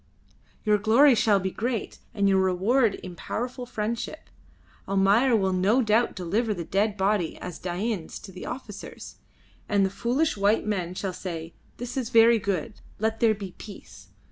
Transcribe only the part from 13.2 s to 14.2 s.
be peace.'